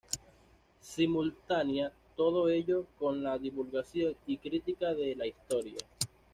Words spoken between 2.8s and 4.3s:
con la divulgación